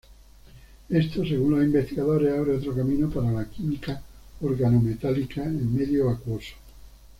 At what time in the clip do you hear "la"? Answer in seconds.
3.31-3.45